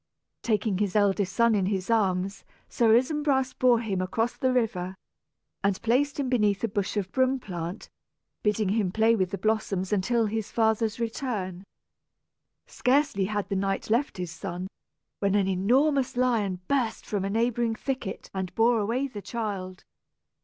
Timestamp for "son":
1.31-1.53, 14.31-14.69